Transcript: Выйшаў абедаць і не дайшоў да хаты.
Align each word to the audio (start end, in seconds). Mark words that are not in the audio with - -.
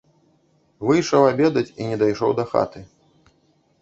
Выйшаў 0.87 1.27
абедаць 1.31 1.65
і 1.81 1.93
не 1.93 2.01
дайшоў 2.05 2.31
да 2.41 2.47
хаты. 2.55 2.79